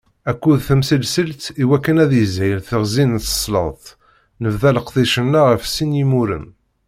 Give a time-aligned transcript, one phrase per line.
[0.31, 3.85] Akked temsislit i wakken ad yishil tegzi n tesleḍt,
[4.41, 6.47] nebḍa leqdic-nneɣ ɣef sin yimuren.